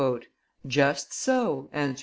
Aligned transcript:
"Just 0.65 1.13
so," 1.13 1.69
answered 1.71 1.97
M. 1.97 1.99